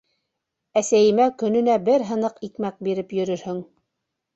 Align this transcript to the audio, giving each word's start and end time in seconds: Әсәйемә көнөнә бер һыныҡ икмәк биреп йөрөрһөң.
Әсәйемә 0.81 1.29
көнөнә 1.43 1.77
бер 1.91 2.09
һыныҡ 2.11 2.43
икмәк 2.51 2.85
биреп 2.91 3.19
йөрөрһөң. 3.21 3.67